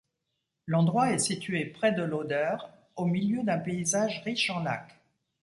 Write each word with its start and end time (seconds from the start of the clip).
L'endroit 0.65 1.11
est 1.11 1.19
situé 1.19 1.63
près 1.63 1.91
de 1.91 2.01
l'Oder 2.01 2.55
au 2.95 3.05
milieu 3.05 3.43
d'un 3.43 3.59
paysage 3.59 4.23
riche 4.25 4.49
en 4.49 4.63
lacs. 4.63 4.95